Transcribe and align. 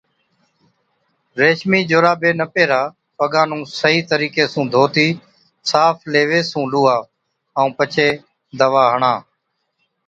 ريشمِي 1.39 1.79
جورابي 1.89 2.31
نہ 2.39 2.45
پيهرا، 2.53 2.81
پگان 3.17 3.47
نُون 3.49 3.61
صحِيح 3.79 4.03
طرِيقي 4.11 4.43
سُون 4.53 4.65
ڌوتِي 4.73 5.07
صاف 5.69 5.97
ليوي 6.13 6.41
سُون 6.51 6.65
لُوها 6.71 6.97
ائُون 7.57 7.71
پڇي 7.77 8.09
دَوا 8.59 8.83
هڻا۔ 8.93 9.13